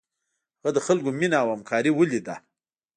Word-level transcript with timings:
هغه 0.59 0.69
د 0.75 0.79
خلکو 0.87 1.09
مینه 1.19 1.37
او 1.43 1.47
همکاري 1.55 1.91
ولیده. 1.93 2.35